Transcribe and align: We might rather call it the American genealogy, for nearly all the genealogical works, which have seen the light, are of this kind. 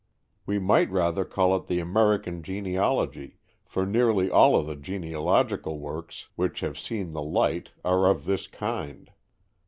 We 0.47 0.57
might 0.57 0.89
rather 0.89 1.23
call 1.23 1.55
it 1.55 1.67
the 1.67 1.79
American 1.79 2.41
genealogy, 2.41 3.37
for 3.63 3.85
nearly 3.85 4.31
all 4.31 4.59
the 4.63 4.75
genealogical 4.75 5.77
works, 5.77 6.27
which 6.35 6.61
have 6.61 6.79
seen 6.79 7.13
the 7.13 7.21
light, 7.21 7.69
are 7.85 8.07
of 8.07 8.25
this 8.25 8.47
kind. 8.47 9.11